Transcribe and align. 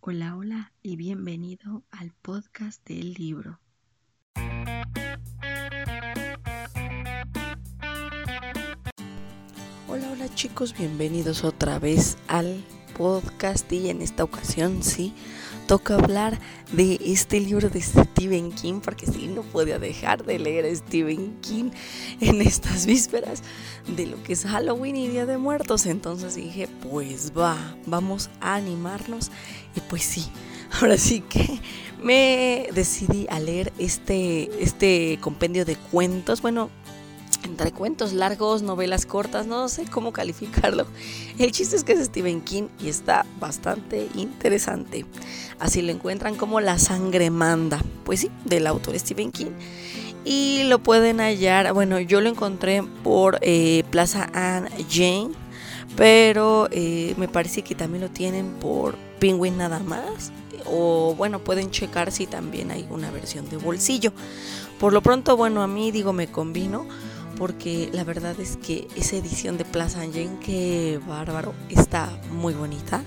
Hola, 0.00 0.36
hola 0.36 0.72
y 0.80 0.96
bienvenido 0.96 1.82
al 1.90 2.12
podcast 2.22 2.86
del 2.88 3.14
libro. 3.14 3.60
Hola, 9.88 10.10
hola 10.12 10.34
chicos, 10.34 10.72
bienvenidos 10.78 11.42
otra 11.44 11.78
vez 11.80 12.16
al 12.28 12.64
podcast 12.98 13.72
y 13.72 13.88
en 13.88 14.02
esta 14.02 14.24
ocasión 14.24 14.82
sí 14.82 15.14
toca 15.68 15.94
hablar 15.94 16.40
de 16.72 16.98
este 17.04 17.40
libro 17.40 17.70
de 17.70 17.80
Stephen 17.80 18.50
King 18.52 18.80
porque 18.82 19.06
sí 19.06 19.28
no 19.28 19.42
podía 19.42 19.78
dejar 19.78 20.24
de 20.24 20.38
leer 20.38 20.64
a 20.64 20.74
Stephen 20.74 21.38
King 21.40 21.70
en 22.20 22.42
estas 22.42 22.86
vísperas 22.86 23.42
de 23.86 24.06
lo 24.06 24.20
que 24.22 24.32
es 24.32 24.44
Halloween 24.44 24.96
y 24.96 25.08
Día 25.08 25.26
de 25.26 25.38
Muertos. 25.38 25.86
Entonces 25.86 26.34
dije 26.34 26.68
pues 26.90 27.32
va 27.36 27.56
vamos 27.86 28.30
a 28.40 28.56
animarnos. 28.56 29.30
Y 29.76 29.80
pues 29.80 30.02
sí 30.02 30.26
ahora 30.80 30.96
sí 30.96 31.20
que 31.20 31.60
me 32.02 32.68
decidí 32.74 33.26
a 33.30 33.38
leer 33.38 33.72
este 33.78 34.50
este 34.62 35.18
compendio 35.20 35.64
de 35.64 35.76
cuentos. 35.76 36.42
Bueno 36.42 36.70
entre 37.44 37.72
cuentos 37.72 38.12
largos, 38.12 38.62
novelas 38.62 39.06
cortas, 39.06 39.46
no 39.46 39.68
sé 39.68 39.84
cómo 39.86 40.12
calificarlo. 40.12 40.86
El 41.38 41.52
chiste 41.52 41.76
es 41.76 41.84
que 41.84 41.92
es 41.92 42.06
Stephen 42.06 42.40
King 42.40 42.64
y 42.80 42.88
está 42.88 43.24
bastante 43.40 44.08
interesante. 44.14 45.04
Así 45.58 45.82
lo 45.82 45.92
encuentran 45.92 46.34
como 46.34 46.60
La 46.60 46.78
sangre 46.78 47.30
manda, 47.30 47.82
pues 48.04 48.20
sí, 48.20 48.30
del 48.44 48.66
autor 48.66 48.98
Stephen 48.98 49.32
King. 49.32 49.50
Y 50.24 50.64
lo 50.64 50.80
pueden 50.80 51.20
hallar, 51.20 51.72
bueno, 51.72 52.00
yo 52.00 52.20
lo 52.20 52.28
encontré 52.28 52.82
por 53.02 53.38
eh, 53.40 53.84
Plaza 53.90 54.28
Anne 54.34 54.68
Jane, 54.90 55.30
pero 55.96 56.68
eh, 56.70 57.14
me 57.16 57.28
parece 57.28 57.62
que 57.62 57.74
también 57.74 58.02
lo 58.02 58.10
tienen 58.10 58.52
por 58.54 58.96
Penguin 59.20 59.56
nada 59.56 59.78
más. 59.78 60.32
O 60.66 61.14
bueno, 61.16 61.38
pueden 61.38 61.70
checar 61.70 62.12
si 62.12 62.26
también 62.26 62.70
hay 62.70 62.86
una 62.90 63.10
versión 63.10 63.48
de 63.48 63.56
bolsillo. 63.56 64.12
Por 64.78 64.92
lo 64.92 65.02
pronto, 65.02 65.36
bueno, 65.36 65.62
a 65.62 65.66
mí 65.66 65.90
digo, 65.90 66.12
me 66.12 66.26
combino 66.26 66.86
porque 67.38 67.88
la 67.92 68.04
verdad 68.04 68.38
es 68.40 68.56
que 68.56 68.88
esa 68.96 69.16
edición 69.16 69.56
de 69.56 69.64
Plaza 69.64 70.00
Jane, 70.00 70.38
que 70.44 71.00
bárbaro, 71.06 71.54
está 71.70 72.10
muy 72.32 72.52
bonita, 72.52 73.02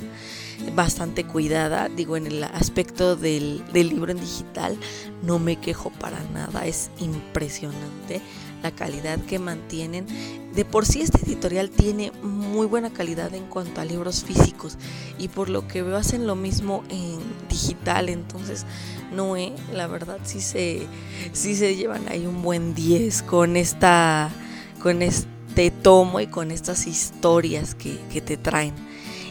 bastante 0.76 1.26
cuidada, 1.26 1.90
digo, 1.90 2.18
en 2.18 2.28
el 2.28 2.44
aspecto 2.44 3.16
del, 3.16 3.64
del 3.74 3.90
libro 3.90 4.12
en 4.12 4.20
digital, 4.20 4.78
no 5.24 5.40
me 5.40 5.58
quejo 5.58 5.92
para 5.92 6.24
nada, 6.34 6.66
es 6.66 6.90
impresionante 7.00 8.22
la 8.62 8.72
calidad 8.72 9.20
que 9.20 9.40
mantienen. 9.40 10.06
De 10.54 10.66
por 10.66 10.86
sí 10.86 11.02
este 11.02 11.26
editorial 11.26 11.70
tiene 11.70 12.12
muy 12.22 12.68
buena 12.68 12.92
calidad 12.92 13.34
en 13.34 13.46
cuanto 13.46 13.82
a 13.82 13.86
libros 13.86 14.24
físicos 14.24 14.78
y 15.18 15.30
por 15.30 15.50
lo 15.50 15.68
que 15.68 15.82
veo 15.82 15.98
hacen 15.98 16.28
lo 16.28 16.36
mismo 16.36 16.84
en 16.90 17.20
digital, 17.50 18.10
entonces 18.10 18.66
Noé, 19.14 19.54
la 19.74 19.88
verdad 19.88 20.20
sí 20.24 20.42
se, 20.42 20.88
sí 21.34 21.56
se 21.56 21.76
llevan 21.76 22.08
ahí 22.10 22.26
un 22.26 22.42
buen 22.42 22.76
10 22.76 23.24
con 23.24 23.56
esta, 23.58 24.30
con 24.82 25.02
este 25.02 25.72
tomo 25.72 26.20
y 26.20 26.28
con 26.28 26.52
estas 26.52 26.86
historias 26.88 27.76
que, 27.76 27.98
que 28.12 28.22
te 28.22 28.38
traen. 28.38 28.74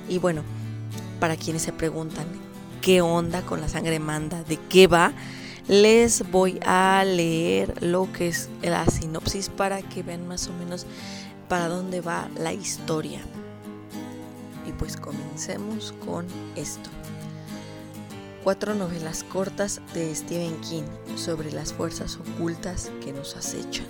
Y 0.09 0.19
bueno, 0.19 0.43
para 1.21 1.37
quienes 1.37 1.63
se 1.63 1.73
preguntan 1.73 2.27
qué 2.81 3.03
onda 3.03 3.43
con 3.43 3.61
la 3.61 3.69
sangre 3.69 4.01
manda, 4.01 4.43
de 4.43 4.57
qué 4.69 4.87
va, 4.87 5.13
les 5.69 6.29
voy 6.31 6.59
a 6.65 7.05
leer 7.05 7.83
lo 7.83 8.11
que 8.13 8.29
es 8.29 8.49
la 8.63 8.87
sinopsis 8.87 9.51
para 9.51 9.83
que 9.83 10.03
vean 10.03 10.27
más 10.27 10.49
o 10.49 10.53
menos 10.55 10.87
para 11.49 11.69
dónde 11.69 12.01
va 12.01 12.29
la 12.37 12.53
historia. 12.53 13.21
Y 14.67 14.73
pues 14.73 14.97
comencemos 14.97 15.95
con 16.05 16.27
esto. 16.57 16.91
Cuatro 18.43 18.75
novelas 18.75 19.23
cortas 19.23 19.83
de 19.93 20.15
Stephen 20.15 20.59
King 20.63 20.85
sobre 21.17 21.53
las 21.53 21.75
fuerzas 21.75 22.17
ocultas 22.17 22.91
que 23.05 23.13
nos 23.13 23.37
acechan. 23.37 23.87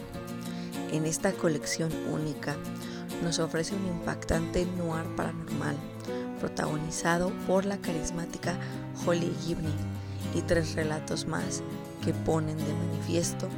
En 0.90 1.06
esta 1.06 1.32
colección 1.32 1.92
única 2.12 2.56
nos 3.22 3.38
ofrece 3.38 3.76
un 3.76 3.86
impactante 3.86 4.66
noir 4.76 5.04
paranormal 5.14 5.76
protagonizado 6.40 7.30
por 7.46 7.64
la 7.64 7.76
carismática 7.78 8.58
Holly 9.06 9.32
Gibney 9.44 9.74
y 10.34 10.42
tres 10.42 10.74
relatos 10.74 11.26
más 11.26 11.62
que 12.04 12.12
ponen 12.12 12.56
de 12.56 12.74
manifiesto 12.74 13.48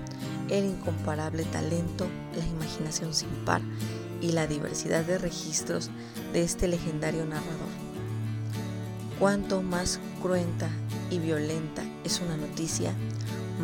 el 0.48 0.64
incomparable 0.66 1.44
talento, 1.44 2.06
la 2.36 2.44
imaginación 2.44 3.14
sin 3.14 3.30
par 3.44 3.62
y 4.20 4.32
la 4.32 4.46
diversidad 4.46 5.04
de 5.04 5.18
registros 5.18 5.90
de 6.32 6.42
este 6.42 6.68
legendario 6.68 7.24
narrador. 7.24 7.72
Cuanto 9.18 9.62
más 9.62 10.00
cruenta 10.20 10.68
y 11.10 11.18
violenta 11.18 11.82
es 12.04 12.20
una 12.20 12.36
noticia, 12.36 12.92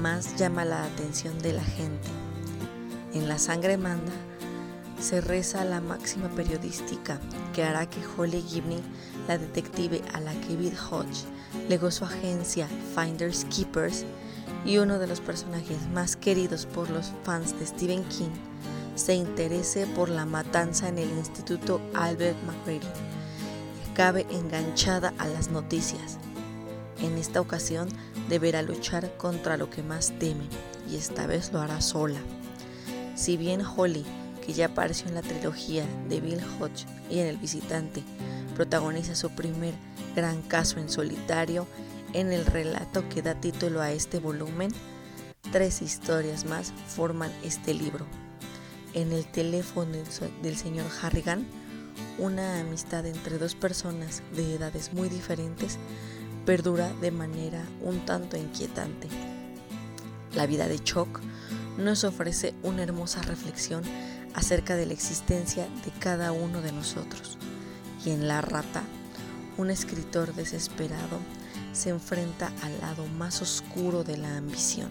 más 0.01 0.37
llama 0.37 0.65
la 0.65 0.85
atención 0.85 1.39
de 1.41 1.53
la 1.53 1.65
gente. 1.65 2.09
En 3.13 3.29
La 3.29 3.39
sangre 3.39 3.77
manda 3.77 4.13
se 5.01 5.21
reza 5.21 5.65
la 5.65 5.81
máxima 5.81 6.29
periodística 6.29 7.21
que 7.55 7.63
hará 7.63 7.89
que 7.89 8.01
Holly 8.17 8.43
Gibney, 8.43 8.83
la 9.27 9.39
detective 9.39 10.03
a 10.13 10.21
la 10.21 10.33
que 10.41 10.57
Bill 10.57 10.77
Hodge 10.91 11.25
legó 11.69 11.91
su 11.91 12.05
agencia 12.05 12.69
Finders 12.95 13.45
Keepers 13.47 14.05
y 14.65 14.79
uno 14.79 14.99
de 14.99 15.07
los 15.07 15.21
personajes 15.21 15.89
más 15.93 16.17
queridos 16.17 16.67
por 16.67 16.91
los 16.91 17.13
fans 17.25 17.59
de 17.59 17.67
Stephen 17.67 18.05
King, 18.05 18.31
se 18.97 19.15
interese 19.15 19.87
por 19.87 20.09
la 20.09 20.27
matanza 20.27 20.89
en 20.89 20.99
el 20.99 21.11
Instituto 21.11 21.81
Albert 21.95 22.37
McGrady. 22.45 22.87
Cabe 23.95 24.27
enganchada 24.31 25.15
a 25.19 25.29
las 25.29 25.51
noticias. 25.51 26.19
En 27.01 27.17
esta 27.17 27.41
ocasión 27.41 27.89
deberá 28.29 28.63
luchar 28.63 29.17
contra 29.17 29.57
lo 29.57 29.71
que 29.71 29.85
más 29.85 30.13
teme 30.19 30.45
y 30.91 30.97
esta 30.97 31.27
vez 31.27 31.53
lo 31.53 31.61
hará 31.61 31.81
sola. 31.81 32.21
Si 33.15 33.37
bien 33.37 33.63
Holly, 33.65 34.05
que 34.49 34.55
ya 34.55 34.65
apareció 34.65 35.09
en 35.09 35.15
la 35.15 35.21
trilogía 35.21 35.85
de 36.09 36.23
Bill 36.23 36.41
Hodge 36.59 36.87
y 37.11 37.19
en 37.19 37.27
El 37.27 37.37
Visitante, 37.37 38.03
protagoniza 38.55 39.15
su 39.15 39.29
primer 39.29 39.75
gran 40.17 40.41
caso 40.41 40.81
en 40.81 40.89
solitario 40.89 41.67
en 42.15 42.33
el 42.33 42.47
relato 42.47 43.07
que 43.11 43.21
da 43.21 43.35
título 43.35 43.83
a 43.83 43.93
este 43.93 44.21
volumen. 44.21 44.71
Tres 45.53 45.83
historias 45.83 46.47
más 46.47 46.73
forman 46.87 47.31
este 47.45 47.75
libro. 47.75 48.07
En 48.95 49.13
el 49.13 49.27
teléfono 49.27 49.99
del 50.43 50.57
señor 50.57 50.87
Harrigan, 51.03 51.47
una 52.17 52.61
amistad 52.61 53.05
entre 53.05 53.37
dos 53.37 53.55
personas 53.55 54.23
de 54.35 54.55
edades 54.55 54.95
muy 54.95 55.11
diferentes 55.11 55.77
perdura 56.47 56.91
de 57.03 57.11
manera 57.11 57.63
un 57.83 58.01
tanto 58.07 58.39
inquietante. 58.39 59.09
La 60.35 60.47
vida 60.47 60.69
de 60.69 60.83
Chuck 60.83 61.21
nos 61.77 62.05
ofrece 62.05 62.55
una 62.63 62.83
hermosa 62.83 63.21
reflexión 63.21 63.83
acerca 64.39 64.77
de 64.77 64.87
la 64.87 64.93
existencia 64.93 65.67
de 65.85 65.91
cada 65.99 66.31
uno 66.31 66.63
de 66.63 66.71
nosotros. 66.71 67.39
Y 68.07 68.11
en 68.11 68.29
La 68.29 68.41
Rata, 68.41 68.85
un 69.57 69.69
escritor 69.69 70.33
desesperado 70.33 71.19
se 71.73 71.91
enfrenta 71.91 72.53
al 72.63 72.81
lado 72.81 73.05
más 73.19 73.43
oscuro 73.43 74.05
de 74.05 74.17
la 74.17 74.37
ambición. 74.37 74.91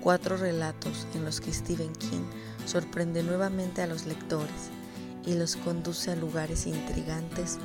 Cuatro 0.00 0.38
relatos 0.38 1.06
en 1.14 1.26
los 1.26 1.42
que 1.42 1.52
Stephen 1.52 1.92
King 1.92 2.24
sorprende 2.64 3.22
nuevamente 3.22 3.82
a 3.82 3.86
los 3.86 4.06
lectores 4.06 4.70
y 5.26 5.34
los 5.34 5.56
conduce 5.56 6.10
a 6.10 6.16
lugares 6.16 6.66
intrigantes 6.66 7.58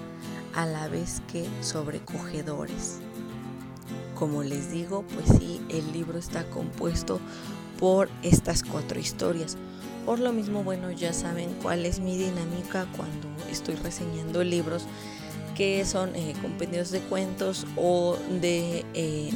a 0.53 0.65
la 0.65 0.89
vez 0.89 1.21
que 1.31 1.47
sobrecogedores. 1.61 2.97
Como 4.15 4.43
les 4.43 4.69
digo, 4.69 5.05
pues 5.13 5.39
sí, 5.39 5.61
el 5.69 5.93
libro 5.93 6.19
está 6.19 6.43
compuesto 6.49 7.21
por 7.79 8.09
estas 8.23 8.63
cuatro 8.63 8.99
historias. 8.99 9.57
Por 10.05 10.19
lo 10.19 10.31
mismo, 10.31 10.63
bueno, 10.63 10.91
ya 10.91 11.13
saben 11.13 11.49
cuál 11.61 11.85
es 11.85 11.99
mi 11.99 12.17
dinámica 12.17 12.87
cuando 12.95 13.27
estoy 13.51 13.75
reseñando 13.75 14.43
libros 14.43 14.85
que 15.55 15.83
son 15.85 16.15
eh, 16.15 16.33
compendios 16.41 16.91
de 16.91 16.99
cuentos 16.99 17.65
o 17.75 18.15
de 18.39 18.85
eh. 18.93 19.31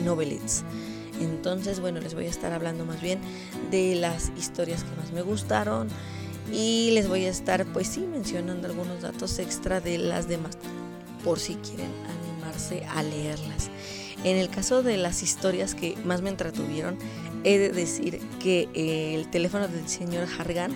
Entonces, 1.19 1.79
bueno, 1.79 1.99
les 1.99 2.13
voy 2.13 2.25
a 2.25 2.29
estar 2.29 2.53
hablando 2.53 2.85
más 2.85 3.01
bien 3.01 3.19
de 3.69 3.95
las 3.95 4.31
historias 4.37 4.83
que 4.83 4.95
más 4.95 5.11
me 5.11 5.23
gustaron 5.23 5.87
y 6.51 6.91
les 6.91 7.07
voy 7.07 7.25
a 7.25 7.29
estar, 7.29 7.65
pues 7.65 7.87
sí, 7.87 8.01
mencionando 8.01 8.67
algunos 8.67 9.01
datos 9.01 9.39
extra 9.39 9.81
de 9.81 9.97
las 9.97 10.27
demás 10.27 10.57
por 11.23 11.39
si 11.39 11.55
quieren 11.55 11.91
animarse 12.21 12.85
a 12.85 13.03
leerlas. 13.03 13.69
En 14.23 14.37
el 14.37 14.49
caso 14.49 14.83
de 14.83 14.97
las 14.97 15.23
historias 15.23 15.73
que 15.73 15.97
más 16.05 16.21
me 16.21 16.29
entretuvieron, 16.29 16.97
he 17.43 17.57
de 17.57 17.69
decir 17.69 18.19
que 18.39 18.69
eh, 18.75 19.15
el 19.15 19.29
teléfono 19.31 19.67
del 19.67 19.87
señor 19.87 20.27
Hargan 20.37 20.71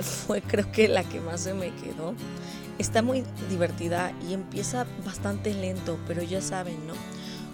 fue 0.00 0.42
creo 0.46 0.70
que 0.72 0.88
la 0.88 1.04
que 1.04 1.20
más 1.20 1.42
se 1.42 1.54
me 1.54 1.72
quedó. 1.76 2.14
Está 2.78 3.02
muy 3.02 3.22
divertida 3.48 4.12
y 4.28 4.34
empieza 4.34 4.86
bastante 5.04 5.54
lento, 5.54 5.98
pero 6.08 6.22
ya 6.24 6.40
saben, 6.40 6.84
¿no? 6.88 6.94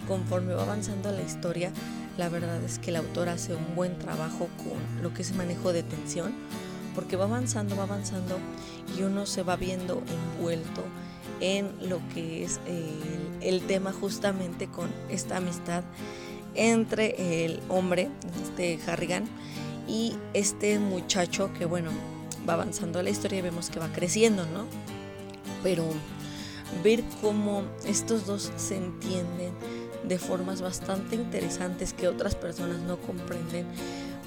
Conforme 0.07 0.55
va 0.55 0.63
avanzando 0.63 1.11
la 1.11 1.21
historia, 1.21 1.71
la 2.17 2.27
verdad 2.27 2.61
es 2.63 2.79
que 2.79 2.89
el 2.89 2.95
autor 2.95 3.29
hace 3.29 3.53
un 3.53 3.75
buen 3.75 3.99
trabajo 3.99 4.49
con 4.57 5.03
lo 5.03 5.13
que 5.13 5.21
es 5.21 5.35
manejo 5.35 5.71
de 5.71 5.83
tensión, 5.83 6.33
porque 6.95 7.15
va 7.15 7.25
avanzando, 7.25 7.77
va 7.77 7.83
avanzando 7.83 8.39
y 8.97 9.03
uno 9.03 9.27
se 9.27 9.43
va 9.43 9.55
viendo 9.55 10.01
envuelto 10.35 10.83
en 11.41 11.89
lo 11.89 11.99
que 12.13 12.43
es 12.43 12.59
el, 13.41 13.61
tema 13.63 13.91
justamente 13.91 14.67
con 14.67 14.89
esta 15.09 15.37
amistad 15.37 15.83
entre 16.55 17.45
el 17.45 17.59
hombre, 17.67 18.09
este 18.41 18.79
Harrigan, 18.87 19.25
y 19.87 20.15
este 20.33 20.79
muchacho 20.79 21.51
que 21.57 21.65
bueno, 21.65 21.89
va 22.47 22.53
avanzando 22.53 23.01
la 23.03 23.09
historia 23.09 23.39
y 23.39 23.41
vemos 23.41 23.69
que 23.69 23.79
va 23.79 23.91
creciendo, 23.91 24.45
¿no? 24.45 24.65
Pero 25.63 25.85
ver 26.83 27.03
cómo 27.21 27.63
estos 27.85 28.25
dos 28.25 28.51
se 28.55 28.77
entienden 28.77 29.53
de 30.07 30.17
formas 30.17 30.61
bastante 30.61 31.15
interesantes 31.15 31.93
que 31.93 32.07
otras 32.07 32.35
personas 32.35 32.79
no 32.79 32.97
comprenden, 32.97 33.65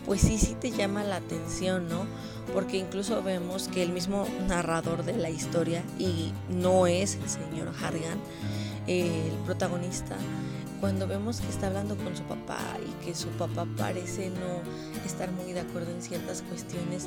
pues 0.05 0.21
sí, 0.21 0.39
sí 0.39 0.57
te 0.61 0.71
llama 0.71 1.05
la 1.05 1.17
atención, 1.17 1.89
¿no? 1.89 2.07
Porque 2.53 2.77
incluso 2.77 3.23
vemos 3.23 3.69
que 3.69 3.83
el 3.83 3.91
mismo 3.91 4.27
narrador 4.49 5.05
de 5.05 5.17
la 5.17 5.31
historia, 5.31 5.83
y 5.99 6.33
no 6.51 6.87
es 6.87 7.17
el 7.17 7.29
señor 7.29 7.73
Hargan, 7.83 8.19
el 8.87 9.33
protagonista, 9.47 10.17
cuando 10.81 11.07
vemos 11.07 11.41
que 11.41 11.49
está 11.49 11.69
hablando 11.69 11.97
con 11.97 12.15
su 12.15 12.23
papá 12.25 12.59
y 12.87 13.05
que 13.05 13.15
su 13.15 13.29
papá 13.29 13.67
parece 13.77 14.29
no 14.29 14.61
estar 15.07 15.33
muy 15.33 15.53
de 15.55 15.61
acuerdo 15.61 15.91
en 15.91 16.03
ciertas 16.03 16.43
cuestiones 16.43 17.07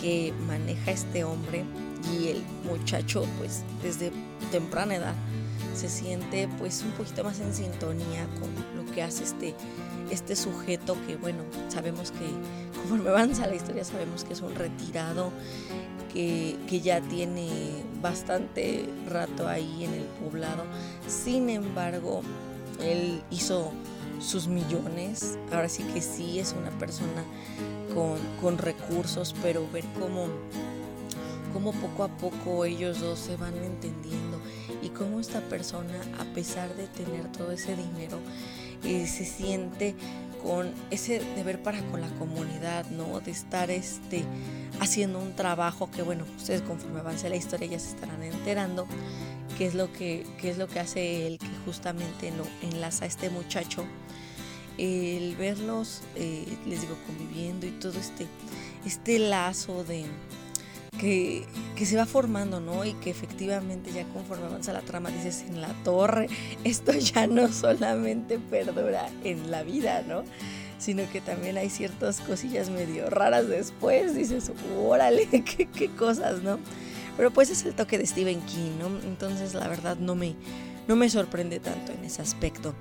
que 0.00 0.32
maneja 0.46 0.92
este 0.92 1.24
hombre 1.24 1.64
y 2.12 2.28
el 2.28 2.44
muchacho 2.64 3.26
pues 3.38 3.64
desde 3.82 4.12
temprana 4.52 4.94
edad 4.94 5.14
se 5.74 5.88
siente 5.88 6.48
pues 6.58 6.82
un 6.82 6.92
poquito 6.92 7.24
más 7.24 7.40
en 7.40 7.52
sintonía 7.54 8.26
con 8.38 8.54
lo 8.76 8.90
que 8.92 9.02
hace 9.02 9.24
este, 9.24 9.54
este 10.10 10.36
sujeto 10.36 10.96
que 11.06 11.16
bueno, 11.16 11.42
sabemos 11.68 12.10
que 12.12 12.26
conforme 12.78 13.08
avanza 13.10 13.46
la 13.46 13.54
historia 13.54 13.84
sabemos 13.84 14.24
que 14.24 14.32
es 14.32 14.40
un 14.40 14.54
retirado 14.54 15.30
que, 16.12 16.56
que 16.68 16.80
ya 16.80 17.00
tiene 17.00 17.48
bastante 18.00 18.88
rato 19.08 19.48
ahí 19.48 19.84
en 19.84 19.94
el 19.94 20.04
poblado. 20.04 20.64
Sin 21.06 21.50
embargo, 21.50 22.22
él 22.80 23.22
hizo 23.30 23.72
sus 24.20 24.48
millones, 24.48 25.38
ahora 25.52 25.68
sí 25.68 25.84
que 25.84 26.00
sí 26.00 26.38
es 26.38 26.54
una 26.58 26.70
persona 26.78 27.24
con, 27.94 28.18
con 28.40 28.58
recursos, 28.58 29.34
pero 29.42 29.66
ver 29.72 29.84
cómo, 29.98 30.26
cómo 31.52 31.72
poco 31.72 32.04
a 32.04 32.08
poco 32.08 32.64
ellos 32.64 33.00
dos 33.00 33.18
se 33.18 33.36
van 33.36 33.56
entendiendo 33.56 34.40
y 34.82 34.88
cómo 34.90 35.20
esta 35.20 35.40
persona, 35.40 35.94
a 36.18 36.24
pesar 36.34 36.74
de 36.74 36.86
tener 36.88 37.30
todo 37.32 37.52
ese 37.52 37.76
dinero, 37.76 38.18
eh, 38.84 39.06
se 39.06 39.24
siente 39.24 39.94
con 40.42 40.72
ese 40.90 41.20
deber 41.34 41.62
para 41.62 41.82
con 41.90 42.00
la 42.00 42.08
comunidad, 42.18 42.86
¿no? 42.90 43.20
De 43.20 43.30
estar 43.30 43.70
este, 43.70 44.24
haciendo 44.80 45.18
un 45.18 45.34
trabajo 45.34 45.90
que, 45.90 46.02
bueno, 46.02 46.24
ustedes 46.36 46.62
conforme 46.62 47.00
avance 47.00 47.28
la 47.28 47.36
historia 47.36 47.68
ya 47.68 47.78
se 47.78 47.90
estarán 47.90 48.22
enterando 48.22 48.86
qué 49.56 49.66
es 49.66 49.74
lo 49.74 49.92
que, 49.92 50.24
qué 50.40 50.50
es 50.50 50.58
lo 50.58 50.68
que 50.68 50.80
hace 50.80 51.26
él, 51.26 51.38
que 51.38 51.48
justamente 51.64 52.30
lo 52.30 52.44
enlaza 52.68 53.04
a 53.04 53.08
este 53.08 53.30
muchacho. 53.30 53.84
El 54.78 55.34
verlos, 55.34 56.02
eh, 56.14 56.46
les 56.66 56.82
digo, 56.82 56.96
conviviendo 57.06 57.66
y 57.66 57.72
todo 57.72 57.98
este, 57.98 58.26
este 58.86 59.18
lazo 59.18 59.82
de, 59.82 60.06
que, 60.98 61.46
se 61.84 61.96
va 61.96 62.06
formando, 62.06 62.60
¿no? 62.60 62.84
Y 62.84 62.92
que 62.94 63.10
efectivamente 63.10 63.92
ya 63.92 64.04
conforme 64.04 64.46
avanza 64.46 64.72
la 64.72 64.82
trama 64.82 65.10
dices 65.10 65.44
en 65.48 65.60
la 65.60 65.72
torre, 65.84 66.28
esto 66.64 66.92
ya 66.92 67.26
no 67.26 67.50
solamente 67.52 68.38
perdura 68.38 69.08
en 69.24 69.50
la 69.50 69.62
vida, 69.62 70.02
¿no? 70.06 70.24
Sino 70.78 71.08
que 71.10 71.20
también 71.20 71.56
hay 71.56 71.70
ciertas 71.70 72.20
cosillas 72.20 72.70
medio 72.70 73.10
raras 73.10 73.48
después, 73.48 74.14
dices, 74.14 74.52
órale, 74.78 75.26
qué, 75.30 75.66
qué 75.66 75.88
cosas, 75.88 76.42
¿no? 76.42 76.58
Pero 77.16 77.32
pues 77.32 77.50
es 77.50 77.64
el 77.64 77.74
toque 77.74 77.98
de 77.98 78.06
Stephen 78.06 78.40
King, 78.42 78.78
¿no? 78.78 78.86
Entonces 79.08 79.54
la 79.54 79.66
verdad 79.66 79.96
no 79.96 80.14
me, 80.14 80.34
no 80.86 80.96
me 80.96 81.08
sorprende 81.10 81.58
tanto 81.58 81.92
en 81.92 82.04
ese 82.04 82.22
aspecto. 82.22 82.74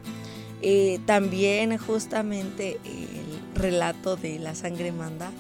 Eh, 0.62 1.00
también 1.06 1.78
justamente 1.78 2.80
el 2.84 3.60
relato 3.62 4.16
de 4.16 4.40
La 4.40 4.56
sangre 4.56 4.92
manda 4.92 5.32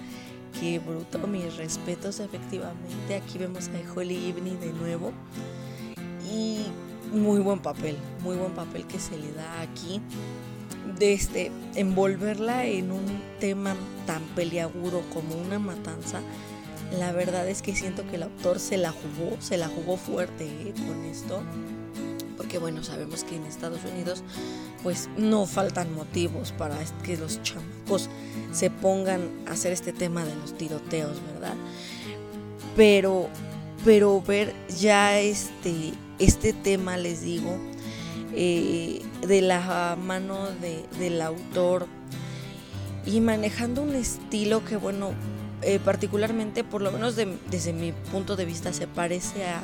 Qué 0.59 0.79
bruto, 0.79 1.19
mis 1.27 1.55
respetos, 1.57 2.19
efectivamente. 2.19 3.15
Aquí 3.15 3.37
vemos 3.37 3.69
a 3.69 3.93
Holly 3.93 4.15
Ibni 4.15 4.55
de 4.55 4.73
nuevo. 4.73 5.11
Y 6.31 6.65
muy 7.11 7.39
buen 7.39 7.59
papel, 7.59 7.97
muy 8.23 8.35
buen 8.37 8.53
papel 8.53 8.85
que 8.87 8.99
se 8.99 9.17
le 9.17 9.31
da 9.33 9.61
aquí. 9.61 10.01
De 10.97 11.13
este, 11.13 11.51
envolverla 11.75 12.65
en 12.65 12.91
un 12.91 13.05
tema 13.39 13.75
tan 14.05 14.23
peliagudo 14.35 15.01
como 15.13 15.35
una 15.35 15.59
matanza. 15.59 16.21
La 16.97 17.11
verdad 17.11 17.47
es 17.47 17.61
que 17.61 17.75
siento 17.75 18.07
que 18.09 18.15
el 18.15 18.23
autor 18.23 18.59
se 18.59 18.77
la 18.77 18.91
jugó, 18.91 19.37
se 19.39 19.57
la 19.57 19.67
jugó 19.67 19.97
fuerte 19.97 20.45
¿eh? 20.45 20.73
con 20.87 21.05
esto 21.05 21.41
porque 22.47 22.59
bueno, 22.59 22.81
sabemos 22.81 23.25
que 23.25 23.35
en 23.35 23.45
Estados 23.45 23.81
Unidos 23.83 24.23
pues 24.81 25.09
no 25.17 25.45
faltan 25.45 25.93
motivos 25.93 26.53
para 26.53 26.77
que 27.03 27.17
los 27.17 27.43
chamacos 27.43 28.09
se 28.53 28.69
pongan 28.69 29.29
a 29.45 29.51
hacer 29.51 29.73
este 29.73 29.91
tema 29.91 30.23
de 30.23 30.33
los 30.33 30.57
tiroteos, 30.57 31.17
¿verdad? 31.33 31.55
Pero, 32.77 33.27
pero 33.83 34.21
ver 34.21 34.53
ya 34.79 35.19
este, 35.19 35.91
este 36.19 36.53
tema, 36.53 36.95
les 36.95 37.21
digo, 37.21 37.57
eh, 38.33 39.01
de 39.27 39.41
la 39.41 39.97
mano 40.01 40.47
del 40.97 41.21
autor 41.21 41.85
y 43.05 43.19
manejando 43.19 43.81
un 43.81 43.93
estilo 43.93 44.63
que 44.63 44.77
bueno, 44.77 45.11
eh, 45.63 45.79
particularmente, 45.83 46.63
por 46.63 46.81
lo 46.81 46.93
menos 46.93 47.17
desde 47.17 47.73
mi 47.73 47.91
punto 47.91 48.37
de 48.37 48.45
vista, 48.45 48.71
se 48.71 48.87
parece 48.87 49.47
a 49.47 49.59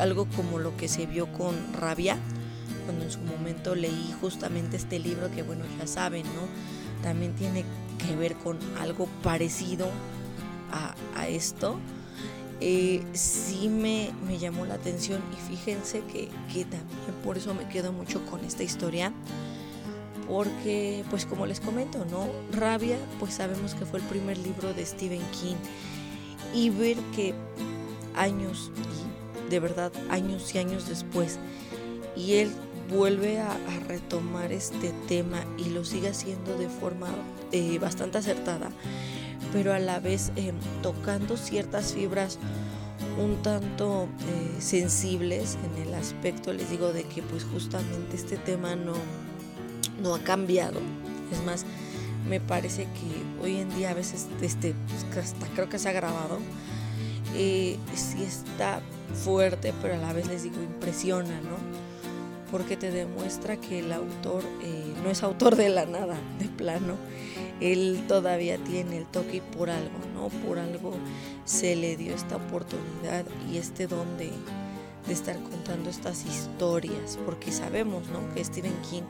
algo 0.00 0.26
como 0.36 0.58
lo 0.58 0.76
que 0.76 0.88
se 0.88 1.06
vio 1.06 1.32
con 1.32 1.54
Rabia, 1.72 2.16
cuando 2.84 3.04
en 3.04 3.10
su 3.10 3.20
momento 3.20 3.74
leí 3.74 4.14
justamente 4.20 4.76
este 4.76 4.98
libro 4.98 5.30
que 5.30 5.42
bueno, 5.42 5.64
ya 5.78 5.86
saben, 5.86 6.24
¿no? 6.24 7.02
También 7.02 7.34
tiene 7.34 7.64
que 7.98 8.16
ver 8.16 8.34
con 8.36 8.58
algo 8.80 9.08
parecido 9.22 9.88
a, 10.70 10.94
esto. 11.28 11.78
Eh, 12.60 13.04
sí 13.12 13.68
me, 13.68 14.10
me, 14.26 14.38
llamó 14.38 14.64
la 14.64 14.74
atención 14.74 15.20
y 15.32 15.50
fíjense 15.50 16.02
que, 16.12 16.28
que 16.52 16.64
también 16.64 17.14
por 17.22 17.36
eso 17.36 17.54
me 17.54 17.68
quedo 17.68 17.92
mucho 17.92 18.24
con 18.26 18.44
esta 18.44 18.62
historia 18.62 19.12
porque 20.28 21.04
pues 21.10 21.24
como 21.24 21.46
les 21.46 21.58
comento, 21.60 22.04
¿no? 22.10 22.28
Rabia, 22.52 22.98
pues 23.18 23.34
sabemos 23.34 23.74
que 23.74 23.86
fue 23.86 24.00
el 24.00 24.04
primer 24.06 24.36
libro 24.38 24.74
de 24.74 24.84
Stephen 24.84 25.22
King 25.40 25.56
y 26.54 26.70
ver 26.70 26.96
que 27.16 27.34
años 28.14 28.70
de 29.50 29.60
verdad 29.60 29.92
años 30.10 30.54
y 30.54 30.58
años 30.58 30.88
después. 30.88 31.38
Y 32.16 32.34
él 32.34 32.50
vuelve 32.88 33.38
a, 33.38 33.56
retomar 33.86 34.52
este 34.52 34.92
tema 35.08 35.44
y 35.56 35.70
lo 35.70 35.82
sigue 35.82 36.08
haciendo 36.08 36.58
de 36.58 36.68
forma 36.68 37.08
eh, 37.52 37.78
bastante 37.78 38.18
acertada, 38.18 38.70
pero 39.50 39.72
a 39.72 39.78
la 39.78 39.98
vez 39.98 40.30
em, 40.36 40.54
tocando 40.82 41.38
ciertas 41.38 41.94
fibras 41.94 42.38
un 43.18 43.42
tanto 43.42 44.08
eh, 44.20 44.60
sensibles 44.60 45.56
en 45.64 45.88
el 45.88 45.94
aspecto, 45.94 46.52
les 46.52 46.68
digo, 46.70 46.92
de 46.92 47.04
que 47.04 47.22
pues 47.22 47.44
justamente 47.44 48.16
este 48.16 48.36
tema 48.36 48.76
no, 48.76 48.92
no 50.02 50.14
ha 50.14 50.20
cambiado. 50.20 50.80
Es 51.32 51.42
más, 51.44 51.64
me 52.28 52.40
parece 52.40 52.84
que 52.84 53.42
hoy 53.44 53.56
en 53.56 53.74
día 53.74 53.90
a 53.90 53.94
veces 53.94 54.26
este, 54.42 54.74
pues, 54.88 55.24
hasta 55.24 55.46
creo 55.48 55.68
que 55.68 55.78
se 55.78 55.88
ha 55.88 55.92
grabado. 55.92 56.38
Eh, 57.34 57.76
si 57.94 58.22
está 58.22 58.80
fuerte, 59.14 59.72
pero 59.80 59.94
a 59.94 59.98
la 59.98 60.12
vez 60.12 60.28
les 60.28 60.42
digo, 60.42 60.62
impresiona, 60.62 61.40
¿no? 61.40 61.56
Porque 62.50 62.76
te 62.76 62.90
demuestra 62.90 63.56
que 63.58 63.80
el 63.80 63.92
autor 63.92 64.42
eh, 64.62 64.94
no 65.02 65.10
es 65.10 65.22
autor 65.22 65.56
de 65.56 65.68
la 65.68 65.86
nada, 65.86 66.16
de 66.38 66.46
plano. 66.46 66.94
Él 67.60 68.04
todavía 68.06 68.56
tiene 68.58 68.98
el 68.98 69.06
toque 69.06 69.38
y 69.38 69.40
por 69.40 69.68
algo, 69.68 69.98
¿no? 70.14 70.28
Por 70.46 70.58
algo 70.58 70.92
se 71.44 71.76
le 71.76 71.96
dio 71.96 72.14
esta 72.14 72.36
oportunidad 72.36 73.24
y 73.50 73.58
este 73.58 73.86
don 73.86 74.16
de, 74.16 74.30
estar 75.08 75.42
contando 75.42 75.88
estas 75.88 76.26
historias, 76.26 77.18
porque 77.24 77.50
sabemos, 77.50 78.08
¿no? 78.08 78.34
Que 78.34 78.44
Stephen 78.44 78.76
King 78.90 79.04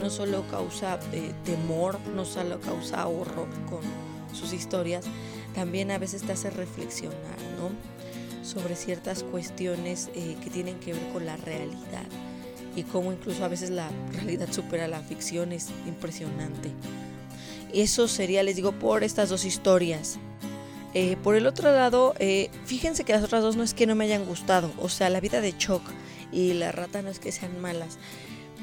no 0.00 0.08
solo 0.08 0.44
causa 0.50 0.98
eh, 1.12 1.32
temor, 1.44 1.98
no 2.14 2.24
solo 2.24 2.58
causa 2.58 3.06
horror 3.06 3.48
con 3.68 3.82
sus 4.34 4.54
historias, 4.54 5.04
también 5.54 5.90
a 5.90 5.98
veces 5.98 6.22
te 6.22 6.32
hace 6.32 6.48
reflexionar, 6.48 7.38
¿no? 7.58 7.70
Sobre 8.42 8.76
ciertas 8.76 9.22
cuestiones 9.22 10.10
eh, 10.14 10.36
que 10.42 10.50
tienen 10.50 10.78
que 10.80 10.92
ver 10.92 11.08
con 11.12 11.26
la 11.26 11.36
realidad 11.36 12.06
y 12.74 12.82
cómo 12.84 13.12
incluso 13.12 13.44
a 13.44 13.48
veces 13.48 13.70
la 13.70 13.90
realidad 14.12 14.50
supera 14.50 14.88
la 14.88 15.00
ficción 15.00 15.52
es 15.52 15.68
impresionante. 15.86 16.70
Eso 17.72 18.08
sería, 18.08 18.42
les 18.42 18.56
digo, 18.56 18.72
por 18.72 19.04
estas 19.04 19.28
dos 19.28 19.44
historias. 19.44 20.18
Eh, 20.94 21.16
por 21.22 21.36
el 21.36 21.46
otro 21.46 21.72
lado, 21.72 22.14
eh, 22.18 22.50
fíjense 22.66 23.04
que 23.04 23.12
las 23.12 23.24
otras 23.24 23.42
dos 23.42 23.56
no 23.56 23.62
es 23.62 23.72
que 23.72 23.86
no 23.86 23.94
me 23.94 24.04
hayan 24.04 24.26
gustado, 24.26 24.70
o 24.78 24.90
sea, 24.90 25.08
la 25.08 25.20
vida 25.20 25.40
de 25.40 25.56
Chuck 25.56 25.82
y 26.30 26.52
la 26.52 26.70
rata 26.70 27.00
no 27.00 27.08
es 27.08 27.18
que 27.18 27.32
sean 27.32 27.58
malas, 27.62 27.96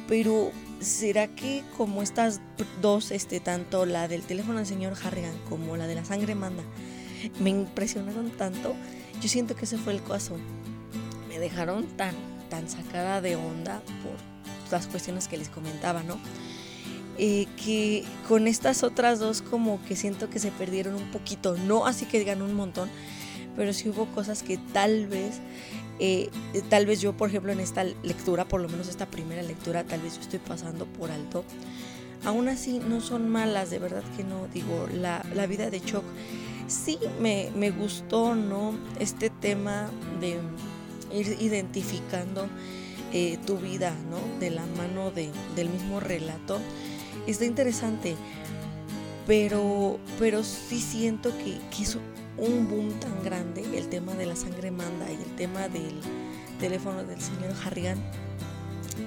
pero 0.07 0.51
¿será 0.79 1.27
que 1.27 1.63
como 1.75 2.03
estas 2.03 2.39
dos, 2.83 3.09
este, 3.09 3.39
tanto 3.39 3.88
la 3.88 4.07
del 4.07 4.21
teléfono 4.21 4.59
del 4.59 4.67
señor 4.67 4.93
Harrigan 5.03 5.36
como 5.50 5.75
la 5.75 5.88
de 5.88 5.95
la 5.95 6.05
sangre 6.05 6.36
manda, 6.36 6.62
me 7.39 7.50
impresionaron 7.50 8.29
tanto? 8.29 8.75
Yo 9.21 9.27
siento 9.27 9.55
que 9.55 9.65
ese 9.65 9.77
fue 9.77 9.93
el 9.93 10.03
caso. 10.03 10.38
Me 11.27 11.39
dejaron 11.39 11.85
tan, 11.97 12.15
tan 12.49 12.69
sacada 12.69 13.21
de 13.21 13.35
onda 13.35 13.81
por 14.03 14.71
las 14.71 14.88
cuestiones 14.88 15.27
que 15.27 15.38
les 15.38 15.49
comentaba, 15.49 16.03
¿no? 16.03 16.17
Eh, 17.21 17.47
que 17.61 18.05
con 18.29 18.47
estas 18.47 18.81
otras 18.83 19.19
dos 19.19 19.41
como 19.41 19.83
que 19.83 19.97
siento 19.97 20.29
que 20.29 20.39
se 20.39 20.51
perdieron 20.51 20.95
un 20.95 21.11
poquito, 21.11 21.57
no 21.57 21.85
así 21.85 22.05
que 22.05 22.17
digan 22.17 22.41
un 22.41 22.53
montón, 22.53 22.89
pero 23.57 23.73
sí 23.73 23.89
hubo 23.89 24.05
cosas 24.05 24.41
que 24.41 24.57
tal 24.57 25.07
vez, 25.07 25.41
eh, 25.99 26.29
tal 26.69 26.85
vez 26.85 27.01
yo 27.01 27.17
por 27.17 27.27
ejemplo 27.27 27.51
en 27.51 27.59
esta 27.59 27.83
lectura, 27.83 28.47
por 28.47 28.61
lo 28.61 28.69
menos 28.69 28.88
esta 28.88 29.05
primera 29.05 29.41
lectura, 29.41 29.83
tal 29.83 29.99
vez 29.99 30.15
yo 30.15 30.21
estoy 30.21 30.39
pasando 30.39 30.85
por 30.85 31.11
alto. 31.11 31.43
Aún 32.23 32.47
así 32.47 32.79
no 32.79 33.01
son 33.01 33.27
malas, 33.27 33.69
de 33.69 33.79
verdad 33.79 34.03
que 34.15 34.23
no, 34.23 34.47
digo, 34.53 34.88
la, 34.93 35.25
la 35.35 35.45
vida 35.45 35.69
de 35.69 35.81
Choc 35.81 36.05
sí 36.69 36.99
me, 37.19 37.51
me 37.55 37.71
gustó, 37.71 38.35
¿no? 38.35 38.73
Este 38.99 39.29
tema 39.29 39.89
de 40.19 40.39
ir 41.13 41.38
identificando 41.39 42.47
eh, 43.11 43.38
tu 43.45 43.57
vida, 43.57 43.93
¿no? 44.09 44.39
De 44.39 44.51
la 44.51 44.65
mano 44.77 45.11
de, 45.11 45.31
del 45.55 45.69
mismo 45.69 45.99
relato 45.99 46.59
está 47.27 47.45
interesante, 47.45 48.15
pero, 49.27 49.99
pero 50.17 50.43
sí 50.43 50.79
siento 50.79 51.35
que, 51.38 51.59
que 51.75 51.83
es 51.83 51.97
un 52.38 52.69
boom 52.69 52.91
tan 52.99 53.23
grande 53.23 53.63
el 53.77 53.89
tema 53.89 54.13
de 54.13 54.25
la 54.25 54.35
sangre 54.35 54.71
manda 54.71 55.11
y 55.11 55.15
el 55.15 55.35
tema 55.35 55.67
del 55.67 55.99
teléfono 56.59 57.03
del 57.03 57.19
señor 57.19 57.53
Harrigan, 57.63 57.97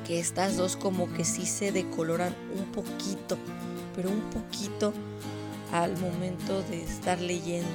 que 0.06 0.18
estas 0.18 0.56
dos 0.56 0.76
como 0.76 1.12
que 1.12 1.24
sí 1.24 1.46
se 1.46 1.72
decoloran 1.72 2.34
un 2.56 2.64
poquito, 2.72 3.38
pero 3.94 4.10
un 4.10 4.22
poquito 4.30 4.92
al 5.72 5.98
momento 5.98 6.62
de 6.62 6.82
estar 6.82 7.20
leyendo. 7.20 7.70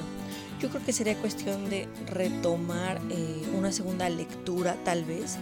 Yo 0.60 0.70
creo 0.70 0.84
que 0.84 0.92
sería 0.92 1.16
cuestión 1.16 1.68
de 1.68 1.86
retomar 2.06 3.00
eh, 3.10 3.42
una 3.56 3.70
segunda 3.70 4.08
lectura 4.08 4.76
tal 4.84 5.04
vez, 5.04 5.36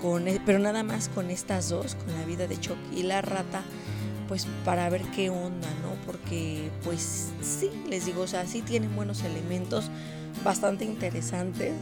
con, 0.00 0.28
e, 0.28 0.40
pero 0.44 0.58
nada 0.58 0.82
más 0.82 1.08
con 1.08 1.30
estas 1.30 1.68
dos, 1.68 1.94
con 1.96 2.14
la 2.14 2.24
vida 2.24 2.46
de 2.46 2.58
Chuck 2.58 2.78
y 2.94 3.02
la 3.02 3.20
rata, 3.20 3.62
pues 4.26 4.46
para 4.64 4.88
ver 4.88 5.02
qué 5.14 5.30
onda, 5.30 5.68
¿no? 5.82 5.94
Porque 6.06 6.70
pues 6.84 7.28
sí, 7.42 7.70
les 7.88 8.06
digo, 8.06 8.22
o 8.22 8.26
sea, 8.26 8.46
sí 8.46 8.62
tienen 8.62 8.94
buenos 8.94 9.22
elementos 9.22 9.90
bastante 10.44 10.84
interesantes. 10.84 11.72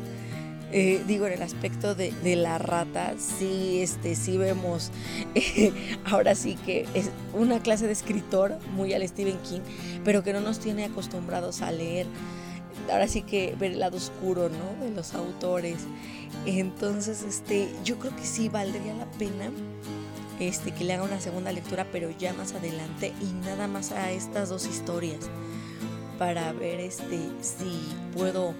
Eh, 0.73 1.02
digo, 1.06 1.26
en 1.26 1.35
el 1.35 1.42
aspecto 1.42 1.94
de, 1.94 2.12
la 2.37 2.58
rata, 2.58 3.14
sí, 3.18 3.80
este, 3.80 4.16
sí 4.16 4.37
vemos, 4.37 4.90
ahora 6.04 6.35
sí 6.35 6.56
que 6.66 6.87
es 6.94 7.11
una 7.32 7.61
clase 7.61 7.87
de 7.87 7.92
escritor 7.92 8.58
muy 8.75 8.92
al 8.92 9.06
Stephen 9.06 9.38
King, 9.49 9.61
pero 10.04 10.25
que 10.25 10.32
no 10.32 10.40
nos 10.40 10.58
tiene 10.58 10.85
acostumbrados 10.85 11.62
a 11.62 11.70
leer. 11.70 12.06
Ahora 12.90 13.08
sí 13.08 13.23
que 13.23 13.54
ver 13.58 13.73
el 13.73 13.80
lado 13.80 13.96
oscuro, 13.96 14.49
¿no? 14.49 14.85
De 14.85 14.92
los 14.92 15.14
autores. 15.14 15.78
Entonces, 16.46 17.23
este, 17.23 17.68
yo 17.85 17.99
creo 17.99 18.14
que 18.14 18.25
sí 18.25 18.49
valdría 18.49 18.94
la 18.94 19.06
pena 19.12 19.50
este, 20.40 20.73
que 20.73 20.85
le 20.85 20.94
haga 20.94 21.04
una 21.04 21.20
segunda 21.20 21.52
lectura, 21.52 21.87
pero 21.90 22.11
ya 22.11 22.32
más 22.35 22.52
adelante 22.52 23.12
y 23.20 23.46
nada 23.46 23.68
más 23.68 23.92
a 23.92 24.11
estas 24.11 24.49
dos 24.49 24.66
historias 24.66 25.20
para 26.18 26.52
ver 26.52 26.80
este, 26.80 27.18
si 27.40 27.94
puedo 28.14 28.54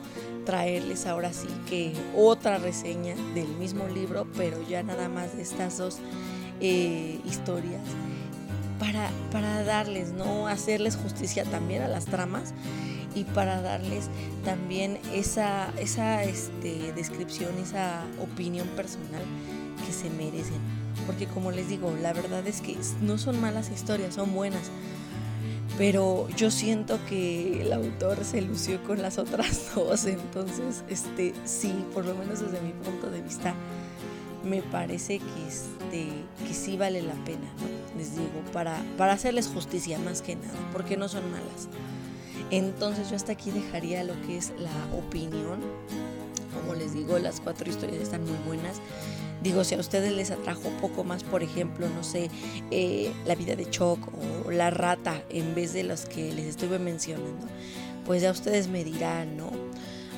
traerles 0.47 1.05
ahora 1.07 1.35
sí 1.35 1.49
que 1.69 1.93
otra 2.17 2.57
reseña 2.57 3.15
del 3.35 3.49
mismo 3.59 3.87
libro, 3.89 4.27
pero 4.35 4.57
ya 4.67 4.83
nada 4.83 5.11
más 5.11 5.37
de 5.37 5.43
estas 5.43 5.77
dos 5.77 5.99
eh, 6.61 7.21
historias 7.27 7.83
para, 8.79 9.11
para 9.31 9.63
darles, 9.65 10.13
¿no? 10.13 10.47
Hacerles 10.49 10.97
justicia 10.97 11.45
también 11.45 11.83
a 11.83 11.89
las 11.89 12.07
tramas 12.07 12.55
y 13.15 13.25
para 13.25 13.61
darles 13.61 14.09
también 14.45 14.99
esa, 15.13 15.71
esa 15.79 16.25
este, 16.25 16.95
descripción, 16.95 17.51
esa 17.59 18.05
opinión 18.23 18.69
personal 18.69 19.23
que 19.85 19.93
se 19.93 20.09
merecen 20.09 20.87
porque 21.05 21.27
como 21.27 21.51
les 21.51 21.69
digo, 21.69 21.95
la 22.01 22.13
verdad 22.13 22.47
es 22.47 22.61
que 22.61 22.77
no 23.03 23.19
son 23.19 23.41
malas 23.41 23.71
historias, 23.71 24.15
son 24.15 24.33
buenas. 24.35 24.71
Pero 25.79 26.27
yo 26.37 26.51
siento 26.51 26.99
que 27.07 27.61
el 27.61 27.73
autor 27.73 28.25
se 28.25 28.41
lució 28.41 28.83
con 28.85 29.03
las 29.03 29.19
otras 29.19 29.71
dos, 29.75 30.07
entonces 30.07 30.83
este 30.89 31.35
sí, 31.45 31.85
por 31.93 32.07
lo 32.07 32.15
menos 32.15 32.41
desde 32.41 32.61
mi 32.63 32.73
punto 32.73 33.11
de 33.11 33.21
vista 33.21 33.55
me 34.43 34.63
parece 34.63 35.19
que 35.19 35.49
este 35.49 36.13
que 36.47 36.55
sí 36.55 36.77
vale 36.77 37.03
la 37.03 37.15
pena, 37.25 37.49
Les 37.99 38.13
digo, 38.13 38.43
para 38.53 38.81
para 38.97 39.13
hacerles 39.13 39.49
justicia 39.49 39.99
más 39.99 40.23
que 40.23 40.37
nada, 40.37 40.55
porque 40.73 40.97
no 40.97 41.09
son 41.09 41.31
malas. 41.31 41.69
Entonces 42.51 43.11
yo 43.11 43.17
hasta 43.17 43.33
aquí 43.33 43.51
dejaría 43.51 44.05
lo 44.05 44.15
que 44.23 44.39
es 44.39 44.53
la 44.59 44.97
opinión. 44.97 45.61
Como 46.55 46.75
les 46.75 46.95
digo, 46.95 47.19
las 47.19 47.41
cuatro 47.41 47.69
historias 47.69 48.01
están 48.01 48.23
muy 48.23 48.39
buenas. 48.47 48.81
Digo, 49.47 49.63
si 49.63 49.77
a 49.77 49.79
ustedes 49.79 50.13
les 50.13 50.33
atrajo 50.33 50.71
poco 50.81 51.05
más, 51.05 51.23
por 51.23 51.41
ejemplo, 51.41 51.89
no 51.89 52.03
sé, 52.03 52.31
eh, 52.73 53.13
la 53.27 53.37
vida 53.37 53.55
de 53.55 53.71
Choc 53.71 54.01
o 54.45 54.51
la 54.51 54.71
rata 54.71 55.23
en 55.31 55.55
vez 55.55 55.73
de 55.73 55.85
los 55.85 56.05
que 56.05 56.33
les 56.33 56.47
estuve 56.47 56.81
mencionando, 56.81 57.47
pues 58.05 58.23
ya 58.23 58.33
ustedes 58.33 58.67
me 58.67 58.83
dirán, 58.83 59.37
¿no? 59.37 59.53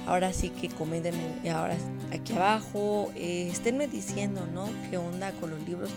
Ahora 0.06 0.32
sí 0.32 0.48
que 0.48 0.70
coméntenme 0.70 1.50
ahora 1.50 1.76
aquí 2.10 2.32
abajo, 2.32 3.12
eh, 3.16 3.50
esténme 3.52 3.86
diciendo, 3.86 4.46
¿no? 4.54 4.70
¿Qué 4.88 4.96
onda 4.96 5.32
con 5.32 5.50
los 5.50 5.60
libros? 5.68 5.90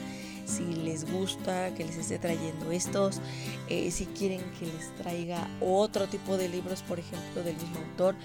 Si 0.45 0.65
les 0.65 1.09
gusta 1.09 1.73
que 1.73 1.85
les 1.85 1.95
esté 1.95 2.19
trayendo 2.19 2.73
estos, 2.73 3.21
eh, 3.69 3.91
si 3.91 4.07
quieren 4.07 4.41
que 4.59 4.65
les 4.65 4.93
traiga 4.97 5.47
otro 5.61 6.07
tipo 6.07 6.35
de 6.35 6.49
libros, 6.49 6.81
por 6.81 6.99
ejemplo, 6.99 7.43
del 7.43 7.55
mismo 7.55 7.77
autor. 7.77 8.15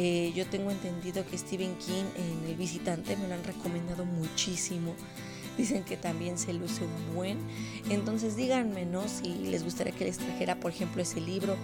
Eh, 0.00 0.32
yo 0.32 0.46
tengo 0.46 0.70
entendido 0.70 1.26
que 1.26 1.36
Stephen 1.36 1.74
King 1.74 2.04
en 2.14 2.48
El 2.48 2.54
Visitante 2.54 3.16
me 3.16 3.26
lo 3.26 3.34
han 3.34 3.42
recomendado 3.42 4.04
muchísimo. 4.04 4.94
Dicen 5.58 5.82
que 5.82 5.96
también 5.96 6.38
se 6.38 6.52
luce 6.52 6.84
un 6.84 7.16
buen. 7.16 7.38
Entonces 7.90 8.36
díganme, 8.36 8.86
¿no? 8.86 9.08
Si 9.08 9.34
les 9.50 9.64
gustaría 9.64 9.92
que 9.92 10.04
les 10.04 10.18
trajera, 10.18 10.60
por 10.60 10.70
ejemplo, 10.70 11.02
ese 11.02 11.20
libro. 11.20 11.56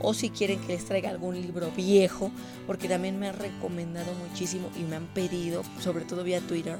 O 0.00 0.14
si 0.14 0.30
quieren 0.30 0.58
que 0.62 0.72
les 0.72 0.84
traiga 0.84 1.10
algún 1.10 1.40
libro 1.40 1.70
viejo. 1.76 2.32
Porque 2.66 2.88
también 2.88 3.20
me 3.20 3.28
han 3.28 3.38
recomendado 3.38 4.12
muchísimo 4.28 4.68
y 4.76 4.82
me 4.82 4.96
han 4.96 5.06
pedido, 5.06 5.62
sobre 5.78 6.04
todo 6.04 6.24
vía 6.24 6.40
Twitter, 6.40 6.78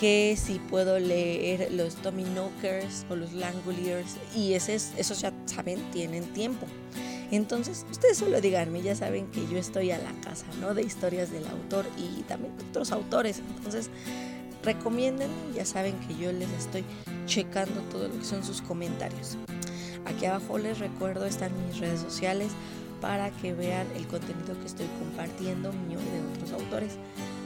que 0.00 0.34
si 0.42 0.60
puedo 0.60 0.98
leer 0.98 1.72
los 1.72 1.94
Tommy 1.96 2.24
Knockers 2.24 3.04
o 3.10 3.16
los 3.16 3.34
Langoliers. 3.34 4.16
Y 4.34 4.54
ese, 4.54 4.76
esos 4.76 5.20
ya 5.20 5.34
saben, 5.44 5.78
tienen 5.92 6.24
tiempo. 6.32 6.66
Entonces, 7.30 7.84
ustedes 7.90 8.18
solo 8.18 8.40
díganme, 8.40 8.82
ya 8.82 8.94
saben 8.94 9.26
que 9.28 9.46
yo 9.48 9.58
estoy 9.58 9.90
a 9.90 9.98
la 9.98 10.12
casa, 10.20 10.46
¿no? 10.60 10.74
De 10.74 10.82
historias 10.82 11.30
del 11.30 11.46
autor 11.46 11.86
y 11.96 12.22
también 12.22 12.56
de 12.56 12.64
otros 12.64 12.92
autores. 12.92 13.40
Entonces, 13.56 13.90
recomienden, 14.62 15.30
ya 15.54 15.64
saben 15.64 15.94
que 16.00 16.16
yo 16.16 16.32
les 16.32 16.50
estoy 16.50 16.84
checando 17.26 17.80
todo 17.90 18.08
lo 18.08 18.18
que 18.18 18.24
son 18.24 18.44
sus 18.44 18.62
comentarios. 18.62 19.36
Aquí 20.04 20.26
abajo 20.26 20.58
les 20.58 20.78
recuerdo 20.78 21.26
están 21.26 21.50
mis 21.66 21.78
redes 21.78 22.00
sociales 22.00 22.52
para 23.00 23.30
que 23.30 23.52
vean 23.52 23.86
el 23.96 24.06
contenido 24.06 24.58
que 24.60 24.66
estoy 24.66 24.86
compartiendo 25.00 25.72
mío 25.72 25.98
y 26.00 26.16
de 26.16 26.34
otros 26.34 26.52
autores. 26.52 26.92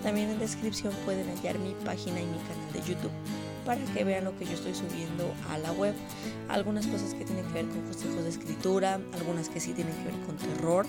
También 0.02 0.30
en 0.30 0.38
descripción 0.38 0.92
pueden 1.04 1.28
hallar 1.28 1.58
mi 1.58 1.74
página 1.84 2.20
y 2.20 2.26
mi 2.26 2.38
canal 2.38 2.72
de 2.72 2.80
YouTube 2.80 3.12
para 3.64 3.80
que 3.92 4.04
vean 4.04 4.24
lo 4.24 4.36
que 4.36 4.44
yo 4.44 4.52
estoy 4.52 4.74
subiendo 4.74 5.32
a 5.50 5.58
la 5.58 5.72
web. 5.72 5.94
Algunas 6.48 6.86
cosas 6.86 7.14
que 7.14 7.24
tienen 7.24 7.44
que 7.46 7.52
ver 7.52 7.68
con 7.68 7.82
consejos 7.82 8.22
de 8.24 8.30
escritura, 8.30 9.00
algunas 9.14 9.48
que 9.48 9.60
sí 9.60 9.72
tienen 9.72 9.94
que 9.96 10.04
ver 10.04 10.20
con 10.26 10.36
terror, 10.36 10.86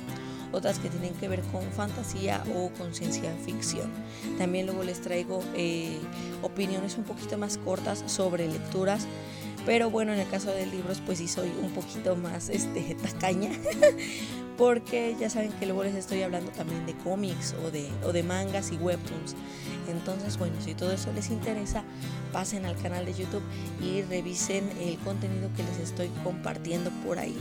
otras 0.51 0.79
que 0.79 0.89
tienen 0.89 1.13
que 1.15 1.27
ver 1.27 1.41
con 1.51 1.63
fantasía 1.71 2.43
o 2.55 2.69
con 2.77 2.93
ciencia 2.93 3.33
ficción. 3.45 3.91
También 4.37 4.65
luego 4.65 4.83
les 4.83 5.01
traigo 5.01 5.43
eh, 5.55 5.99
opiniones 6.41 6.97
un 6.97 7.03
poquito 7.03 7.37
más 7.37 7.57
cortas 7.57 8.03
sobre 8.07 8.47
lecturas. 8.47 9.05
Pero 9.63 9.91
bueno, 9.91 10.11
en 10.11 10.19
el 10.19 10.27
caso 10.27 10.49
de 10.49 10.65
libros, 10.65 11.03
pues 11.05 11.19
sí 11.19 11.27
soy 11.27 11.51
un 11.61 11.69
poquito 11.69 12.15
más 12.15 12.49
este, 12.49 12.95
tacaña. 12.95 13.51
porque 14.61 15.15
ya 15.19 15.27
saben 15.27 15.51
que 15.53 15.65
luego 15.65 15.83
les 15.83 15.95
estoy 15.95 16.21
hablando 16.21 16.51
también 16.51 16.85
de 16.85 16.93
cómics 16.93 17.55
o 17.65 17.71
de, 17.71 17.89
o 18.05 18.11
de 18.13 18.21
mangas 18.21 18.71
y 18.71 18.75
webtoons. 18.75 19.35
Entonces, 19.89 20.37
bueno, 20.37 20.53
si 20.63 20.75
todo 20.75 20.91
eso 20.91 21.11
les 21.13 21.31
interesa, 21.31 21.83
pasen 22.31 22.67
al 22.67 22.77
canal 22.77 23.03
de 23.07 23.15
YouTube 23.15 23.41
y 23.83 24.03
revisen 24.03 24.69
el 24.79 24.99
contenido 24.99 25.49
que 25.57 25.63
les 25.63 25.79
estoy 25.79 26.11
compartiendo 26.23 26.91
por 27.03 27.17
ahí. 27.17 27.35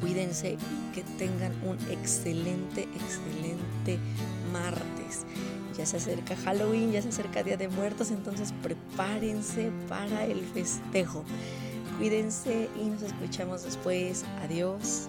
Cuídense 0.00 0.54
y 0.54 0.94
que 0.96 1.04
tengan 1.16 1.52
un 1.62 1.78
excelente, 1.92 2.88
excelente 2.92 4.00
martes. 4.52 5.24
Ya 5.78 5.86
se 5.86 5.98
acerca 5.98 6.34
Halloween, 6.34 6.90
ya 6.90 7.02
se 7.02 7.10
acerca 7.10 7.44
Día 7.44 7.56
de 7.56 7.68
Muertos, 7.68 8.10
entonces 8.10 8.52
prepárense 8.64 9.70
para 9.88 10.24
el 10.24 10.40
festejo. 10.40 11.24
Cuídense 11.98 12.68
y 12.82 12.86
nos 12.86 13.02
escuchamos 13.02 13.62
después. 13.62 14.24
Adiós. 14.42 15.08